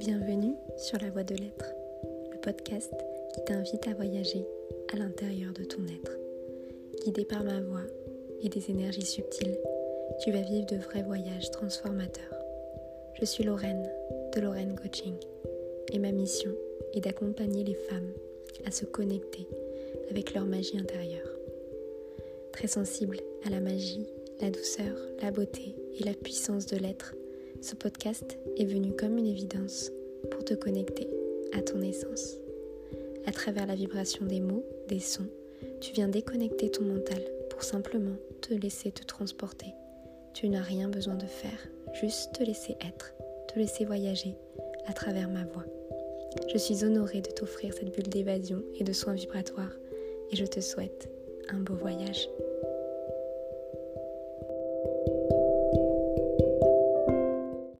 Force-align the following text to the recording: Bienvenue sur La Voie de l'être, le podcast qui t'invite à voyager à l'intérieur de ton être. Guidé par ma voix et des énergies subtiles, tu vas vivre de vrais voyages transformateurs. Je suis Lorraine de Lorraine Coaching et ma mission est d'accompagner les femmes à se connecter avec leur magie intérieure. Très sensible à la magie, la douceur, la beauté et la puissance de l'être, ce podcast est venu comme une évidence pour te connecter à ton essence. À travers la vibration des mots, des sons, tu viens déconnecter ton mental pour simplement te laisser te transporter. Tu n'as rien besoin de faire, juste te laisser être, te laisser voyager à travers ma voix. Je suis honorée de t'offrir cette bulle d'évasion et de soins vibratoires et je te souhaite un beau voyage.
Bienvenue 0.00 0.54
sur 0.78 0.98
La 0.98 1.10
Voie 1.10 1.24
de 1.24 1.34
l'être, 1.34 1.74
le 2.32 2.38
podcast 2.38 2.90
qui 3.34 3.44
t'invite 3.44 3.86
à 3.86 3.92
voyager 3.92 4.46
à 4.94 4.96
l'intérieur 4.96 5.52
de 5.52 5.62
ton 5.62 5.84
être. 5.84 6.16
Guidé 7.04 7.26
par 7.26 7.44
ma 7.44 7.60
voix 7.60 7.84
et 8.40 8.48
des 8.48 8.70
énergies 8.70 9.04
subtiles, 9.04 9.58
tu 10.24 10.32
vas 10.32 10.40
vivre 10.40 10.64
de 10.64 10.76
vrais 10.76 11.02
voyages 11.02 11.50
transformateurs. 11.50 12.34
Je 13.20 13.26
suis 13.26 13.44
Lorraine 13.44 13.86
de 14.34 14.40
Lorraine 14.40 14.74
Coaching 14.74 15.16
et 15.92 15.98
ma 15.98 16.12
mission 16.12 16.52
est 16.94 17.02
d'accompagner 17.02 17.62
les 17.62 17.74
femmes 17.74 18.14
à 18.64 18.70
se 18.70 18.86
connecter 18.86 19.46
avec 20.10 20.32
leur 20.32 20.46
magie 20.46 20.78
intérieure. 20.78 21.28
Très 22.52 22.68
sensible 22.68 23.18
à 23.44 23.50
la 23.50 23.60
magie, 23.60 24.06
la 24.40 24.50
douceur, 24.50 24.96
la 25.20 25.30
beauté 25.30 25.74
et 25.98 26.04
la 26.04 26.14
puissance 26.14 26.64
de 26.64 26.78
l'être, 26.78 27.14
ce 27.60 27.74
podcast 27.74 28.38
est 28.56 28.64
venu 28.64 28.92
comme 28.92 29.18
une 29.18 29.26
évidence 29.26 29.90
pour 30.30 30.44
te 30.44 30.54
connecter 30.54 31.08
à 31.52 31.60
ton 31.60 31.82
essence. 31.82 32.36
À 33.26 33.32
travers 33.32 33.66
la 33.66 33.74
vibration 33.74 34.24
des 34.24 34.40
mots, 34.40 34.64
des 34.88 34.98
sons, 34.98 35.28
tu 35.80 35.92
viens 35.92 36.08
déconnecter 36.08 36.70
ton 36.70 36.84
mental 36.84 37.22
pour 37.50 37.62
simplement 37.62 38.16
te 38.40 38.54
laisser 38.54 38.92
te 38.92 39.04
transporter. 39.04 39.74
Tu 40.32 40.48
n'as 40.48 40.62
rien 40.62 40.88
besoin 40.88 41.16
de 41.16 41.26
faire, 41.26 41.68
juste 42.00 42.32
te 42.32 42.42
laisser 42.42 42.76
être, 42.80 43.12
te 43.48 43.58
laisser 43.58 43.84
voyager 43.84 44.34
à 44.86 44.94
travers 44.94 45.28
ma 45.28 45.44
voix. 45.44 45.66
Je 46.52 46.56
suis 46.56 46.84
honorée 46.84 47.20
de 47.20 47.30
t'offrir 47.30 47.74
cette 47.74 47.94
bulle 47.94 48.08
d'évasion 48.08 48.62
et 48.78 48.84
de 48.84 48.92
soins 48.92 49.14
vibratoires 49.14 49.76
et 50.30 50.36
je 50.36 50.46
te 50.46 50.60
souhaite 50.60 51.10
un 51.50 51.58
beau 51.58 51.74
voyage. 51.74 52.28